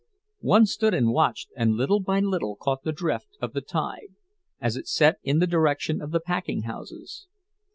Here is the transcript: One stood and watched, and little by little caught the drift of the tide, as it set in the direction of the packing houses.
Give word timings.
One 0.39 0.65
stood 0.65 0.95
and 0.95 1.11
watched, 1.13 1.51
and 1.55 1.73
little 1.75 1.99
by 1.99 2.21
little 2.21 2.55
caught 2.55 2.81
the 2.81 2.91
drift 2.91 3.37
of 3.39 3.53
the 3.53 3.61
tide, 3.61 4.15
as 4.59 4.75
it 4.75 4.87
set 4.87 5.19
in 5.21 5.37
the 5.37 5.45
direction 5.45 6.01
of 6.01 6.09
the 6.09 6.19
packing 6.19 6.63
houses. 6.63 7.27